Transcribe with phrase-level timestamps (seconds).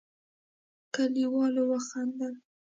[0.93, 2.33] کليوالو وخندل.